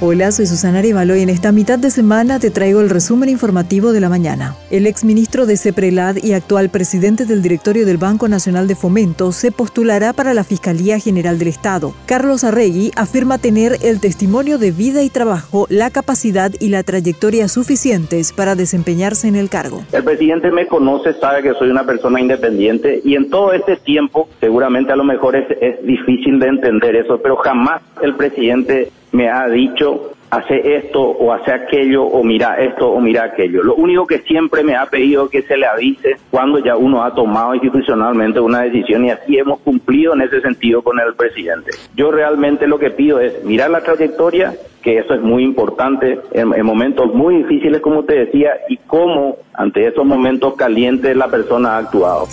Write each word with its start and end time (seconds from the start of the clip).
Hola, 0.00 0.30
soy 0.30 0.46
Susana 0.46 0.78
Arevalo 0.78 1.16
y 1.16 1.22
en 1.22 1.28
esta 1.28 1.50
mitad 1.50 1.76
de 1.76 1.90
semana 1.90 2.38
te 2.38 2.52
traigo 2.52 2.80
el 2.80 2.88
resumen 2.88 3.28
informativo 3.30 3.90
de 3.90 3.98
la 3.98 4.08
mañana. 4.08 4.54
El 4.70 4.86
exministro 4.86 5.44
de 5.44 5.56
CEPRELAD 5.56 6.18
y 6.22 6.34
actual 6.34 6.68
presidente 6.68 7.24
del 7.24 7.42
directorio 7.42 7.84
del 7.84 7.96
Banco 7.96 8.28
Nacional 8.28 8.68
de 8.68 8.76
Fomento 8.76 9.32
se 9.32 9.50
postulará 9.50 10.12
para 10.12 10.34
la 10.34 10.44
Fiscalía 10.44 11.00
General 11.00 11.36
del 11.36 11.48
Estado. 11.48 11.94
Carlos 12.06 12.44
Arregui 12.44 12.92
afirma 12.94 13.38
tener 13.38 13.72
el 13.82 14.00
testimonio 14.00 14.58
de 14.58 14.70
vida 14.70 15.02
y 15.02 15.10
trabajo, 15.10 15.66
la 15.68 15.90
capacidad 15.90 16.52
y 16.60 16.68
la 16.68 16.84
trayectoria 16.84 17.48
suficientes 17.48 18.32
para 18.32 18.54
desempeñarse 18.54 19.26
en 19.26 19.34
el 19.34 19.50
cargo. 19.50 19.82
El 19.90 20.04
presidente 20.04 20.52
me 20.52 20.68
conoce, 20.68 21.12
sabe 21.14 21.42
que 21.42 21.54
soy 21.54 21.70
una 21.70 21.84
persona 21.84 22.20
independiente 22.20 23.00
y 23.04 23.16
en 23.16 23.30
todo 23.30 23.52
este 23.52 23.74
tiempo, 23.74 24.28
seguramente 24.38 24.92
a 24.92 24.96
lo 24.96 25.02
mejor 25.02 25.34
es, 25.34 25.50
es 25.60 25.84
difícil 25.84 26.38
de 26.38 26.46
entender 26.46 26.94
eso, 26.94 27.18
pero 27.20 27.34
jamás 27.34 27.82
el 28.00 28.14
presidente 28.14 28.92
me 29.12 29.28
ha 29.28 29.48
dicho 29.48 30.12
hace 30.30 30.76
esto 30.76 31.00
o 31.00 31.32
hace 31.32 31.52
aquello 31.52 32.04
o 32.04 32.22
mira 32.22 32.56
esto 32.56 32.90
o 32.90 33.00
mira 33.00 33.24
aquello. 33.24 33.62
Lo 33.62 33.74
único 33.74 34.06
que 34.06 34.18
siempre 34.18 34.62
me 34.62 34.76
ha 34.76 34.86
pedido 34.86 35.28
que 35.28 35.42
se 35.42 35.56
le 35.56 35.66
avise 35.66 36.16
cuando 36.30 36.58
ya 36.58 36.76
uno 36.76 37.02
ha 37.02 37.14
tomado 37.14 37.54
institucionalmente 37.54 38.40
una 38.40 38.62
decisión 38.62 39.06
y 39.06 39.10
así 39.10 39.38
hemos 39.38 39.60
cumplido 39.60 40.14
en 40.14 40.22
ese 40.22 40.40
sentido 40.40 40.82
con 40.82 40.98
el 41.00 41.14
presidente. 41.14 41.70
Yo 41.94 42.10
realmente 42.10 42.66
lo 42.66 42.78
que 42.78 42.90
pido 42.90 43.20
es 43.20 43.42
mirar 43.44 43.70
la 43.70 43.80
trayectoria, 43.80 44.54
que 44.82 44.98
eso 44.98 45.14
es 45.14 45.20
muy 45.20 45.44
importante 45.44 46.20
en, 46.32 46.52
en 46.54 46.66
momentos 46.66 47.12
muy 47.14 47.36
difíciles 47.38 47.80
como 47.80 48.04
te 48.04 48.26
decía 48.26 48.50
y 48.68 48.76
cómo 48.76 49.36
ante 49.54 49.86
esos 49.86 50.04
momentos 50.04 50.54
calientes 50.54 51.16
la 51.16 51.28
persona 51.28 51.76
ha 51.76 51.78
actuado. 51.78 52.26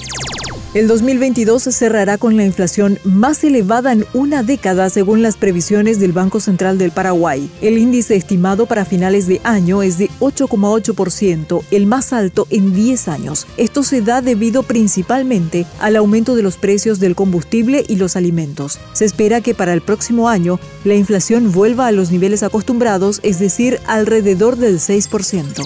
El 0.76 0.90
2022 0.90 1.64
cerrará 1.72 2.18
con 2.18 2.36
la 2.36 2.44
inflación 2.44 3.00
más 3.06 3.46
elevada 3.46 3.94
en 3.94 4.06
una 4.14 4.44
década 4.44 4.90
según 4.90 5.22
las 5.22 5.38
previsiones 5.38 6.02
del 6.02 6.12
Banco 6.12 6.42
Central 6.42 6.78
del 6.78 6.92
Paraguay. 6.92 7.50
El 7.62 7.78
índice 7.78 8.18
estimado 8.18 8.66
para 8.66 8.84
finales 8.84 9.26
de 9.26 9.40
año 9.46 9.84
es 9.84 9.98
de 9.98 10.10
8,8%, 10.20 11.64
el 11.72 11.86
más 11.86 12.12
alto 12.12 12.46
en 12.50 12.74
10 12.74 13.08
años. 13.08 13.48
Esto 13.56 13.84
se 13.84 14.02
da 14.02 14.22
debido 14.22 14.64
principalmente 14.64 15.66
al 15.80 15.96
aumento 15.96 16.36
de 16.36 16.44
los 16.44 16.58
precios 16.58 17.00
del 17.00 17.16
combustible 17.16 17.86
y 17.88 17.96
los 17.96 18.18
alimentos. 18.18 18.78
Se 18.92 19.06
espera 19.06 19.40
que 19.40 19.56
para 19.56 19.72
el 19.72 19.80
próximo 19.80 20.28
año 20.28 20.60
la 20.84 20.96
inflación 20.96 21.54
vuelva 21.54 21.88
a 21.88 21.94
los 21.94 22.12
niveles 22.12 22.44
acostumbrados, 22.44 23.22
es 23.24 23.40
decir, 23.40 23.80
alrededor 23.88 24.58
del 24.58 24.80
6%. 24.80 25.64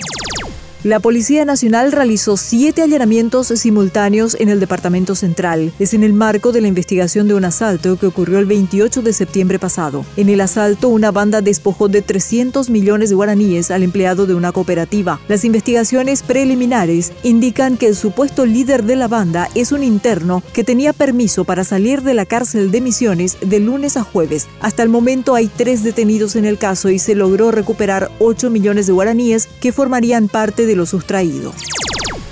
La 0.86 1.02
Policía 1.02 1.44
Nacional 1.44 1.92
realizó 1.92 2.38
siete 2.38 2.82
allanamientos 2.82 3.48
simultáneos 3.48 4.38
en 4.40 4.48
el 4.48 4.62
Departamento 4.62 5.14
Central. 5.14 5.74
Es 5.78 5.94
en 5.94 6.06
el 6.06 6.14
marco 6.14 6.54
de 6.54 6.62
la 6.62 6.70
investigación 6.70 7.28
de 7.28 7.34
un 7.34 7.44
asalto 7.44 7.98
que 7.98 8.06
ocurrió 8.06 8.40
el 8.40 8.46
28 8.46 9.02
de 9.02 9.12
septiembre 9.12 9.60
pasado. 9.60 10.06
En 10.16 10.30
el 10.30 10.40
asalto, 10.40 10.88
una 10.88 11.12
banda 11.12 11.42
despojó 11.42 11.90
de 11.90 12.02
300 12.02 12.70
millones 12.70 13.10
de 13.10 13.16
guaraníes 13.16 13.72
al 13.72 13.84
empleado 13.84 14.26
de 14.26 14.36
una 14.36 14.54
cooperativa. 14.54 15.20
Las 15.28 15.44
investigaciones 15.44 16.24
preliminares 16.24 17.12
indican 17.24 17.76
que 17.76 17.88
el 17.88 17.96
supuesto 17.98 18.46
líder 18.46 18.86
de 18.86 18.96
la 18.96 19.10
banda 19.10 19.50
es 19.56 19.74
un 19.74 19.84
interno 19.84 20.42
que 20.54 20.64
tenía 20.64 20.94
permiso 20.94 21.44
para 21.44 21.66
salir 21.66 22.04
de 22.04 22.14
la 22.14 22.26
cárcel 22.26 22.72
de 22.72 22.80
Misiones 22.80 23.36
de 23.42 23.60
lunes 23.60 23.98
a 23.98 24.04
jueves. 24.04 24.48
Hasta 24.62 24.84
el 24.84 24.88
momento 24.88 25.36
hay 25.36 25.50
tres 25.50 25.84
detenidos 25.84 26.38
en 26.38 26.46
el 26.46 26.58
caso 26.58 26.88
y 26.88 27.00
se 27.00 27.16
logró 27.16 27.52
recuperar 27.52 28.10
8 28.20 28.50
millones 28.50 28.88
de 28.88 28.94
guaraníes 28.94 29.50
que 29.60 29.74
formarían 29.74 30.30
parte 30.30 30.69
de 30.69 30.69
de 30.70 30.76
lo 30.76 30.86
sustraído 30.86 31.52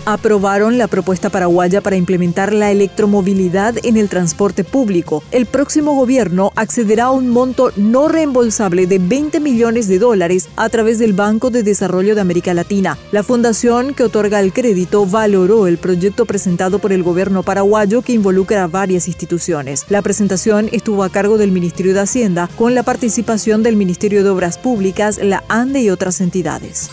aprobaron 0.08 0.78
la 0.78 0.88
propuesta 0.88 1.30
paraguaya 1.30 1.82
para 1.82 1.98
implementar 1.98 2.54
la 2.54 2.72
electromovilidad 2.72 3.76
en 3.84 3.98
el 3.98 4.08
transporte 4.08 4.64
público. 4.64 5.22
El 5.32 5.46
próximo 5.46 5.96
gobierno 5.96 6.54
accederá 6.56 7.06
a 7.06 7.12
un 7.12 7.28
monto 7.30 7.74
no 7.76 8.08
reembolsable 8.08 8.88
de 8.88 9.00
20 9.00 9.42
millones 9.42 9.90
de 9.90 10.00
dólares 10.00 10.48
a 10.56 10.70
través 10.70 10.98
del 10.98 11.12
Banco 11.12 11.50
de 11.50 11.62
Desarrollo 11.62 12.16
de 12.16 12.22
América 12.22 12.54
Latina. 12.54 12.98
La 13.12 13.22
fundación 13.22 13.94
que 13.94 14.04
otorga 14.04 14.40
el 14.40 14.54
crédito 14.54 15.06
valoró 15.06 15.68
el 15.68 15.78
proyecto 15.78 16.26
presentado 16.26 16.80
por 16.80 16.94
el 16.94 17.04
gobierno 17.04 17.44
paraguayo 17.44 18.02
que 18.02 18.14
involucra 18.14 18.64
a 18.64 18.68
varias 18.68 19.10
instituciones. 19.10 19.86
La 19.90 20.02
presentación 20.02 20.70
estuvo 20.72 21.04
a 21.04 21.10
cargo 21.10 21.38
del 21.38 21.52
Ministerio 21.52 21.94
de 21.94 22.00
Hacienda 22.00 22.50
con 22.56 22.76
la 22.76 22.84
participación 22.84 23.62
del 23.62 23.76
Ministerio 23.76 24.24
de 24.24 24.30
Obras 24.30 24.58
Públicas, 24.58 25.20
la 25.22 25.44
ANDE 25.50 25.82
y 25.82 25.90
otras 25.90 26.22
entidades. 26.22 26.90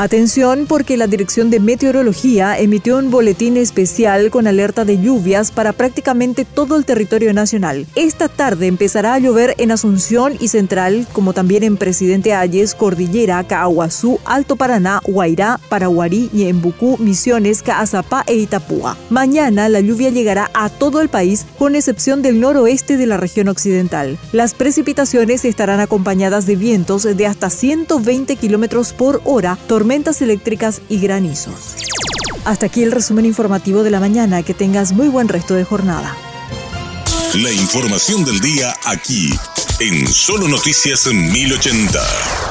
Atención 0.00 0.64
porque 0.66 0.96
la 0.96 1.06
Dirección 1.08 1.50
de 1.50 1.60
Meteorología 1.60 2.58
emitió 2.58 2.96
un 2.96 3.10
boletín 3.10 3.58
especial 3.58 4.30
con 4.30 4.46
alerta 4.46 4.86
de 4.86 4.98
lluvias 4.98 5.50
para 5.50 5.74
prácticamente 5.74 6.46
todo 6.46 6.76
el 6.76 6.86
territorio 6.86 7.34
nacional. 7.34 7.86
Esta 7.96 8.28
tarde 8.28 8.66
empezará 8.66 9.12
a 9.12 9.18
llover 9.18 9.54
en 9.58 9.72
Asunción 9.72 10.38
y 10.40 10.48
Central, 10.48 11.06
como 11.12 11.34
también 11.34 11.64
en 11.64 11.76
Presidente 11.76 12.32
Ayes, 12.32 12.74
Cordillera, 12.74 13.44
Cahuazú, 13.44 14.18
Alto 14.24 14.56
Paraná, 14.56 15.02
Guairá, 15.04 15.60
Paraguarí, 15.68 16.30
Ñembucú, 16.32 16.96
Misiones, 16.96 17.62
Caazapá 17.62 18.24
e 18.26 18.36
Itapúa. 18.36 18.96
Mañana 19.10 19.68
la 19.68 19.80
lluvia 19.80 20.08
llegará 20.08 20.50
a 20.54 20.70
todo 20.70 21.02
el 21.02 21.10
país, 21.10 21.44
con 21.58 21.76
excepción 21.76 22.22
del 22.22 22.40
noroeste 22.40 22.96
de 22.96 23.04
la 23.04 23.18
región 23.18 23.48
occidental. 23.48 24.16
Las 24.32 24.54
precipitaciones 24.54 25.44
estarán 25.44 25.80
acompañadas 25.80 26.46
de 26.46 26.56
vientos 26.56 27.02
de 27.02 27.26
hasta 27.26 27.50
120 27.50 28.36
kilómetros 28.36 28.94
por 28.94 29.20
hora, 29.26 29.58
tormentas 29.66 29.89
eléctricas 29.90 30.82
y 30.88 31.00
granizos. 31.00 31.74
Hasta 32.44 32.66
aquí 32.66 32.84
el 32.84 32.92
resumen 32.92 33.26
informativo 33.26 33.82
de 33.82 33.90
la 33.90 33.98
mañana. 33.98 34.44
Que 34.44 34.54
tengas 34.54 34.92
muy 34.92 35.08
buen 35.08 35.26
resto 35.26 35.54
de 35.54 35.64
jornada. 35.64 36.16
La 37.34 37.50
información 37.52 38.24
del 38.24 38.38
día 38.40 38.72
aquí, 38.84 39.34
en 39.80 40.06
Solo 40.06 40.46
Noticias 40.46 41.06
1080. 41.06 42.49